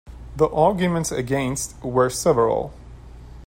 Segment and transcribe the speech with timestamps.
[0.35, 2.73] The arguments against were several.